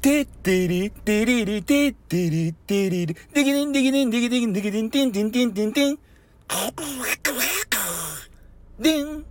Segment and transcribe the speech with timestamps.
[0.00, 5.98] てってり、てりり、てってり、てりり、できねんできねんできねんできねん、てんてんてんてんてん。
[8.78, 9.24] でん。